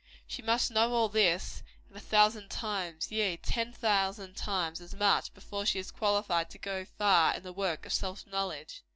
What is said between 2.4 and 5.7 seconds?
times, yea, ten thousand times as much, before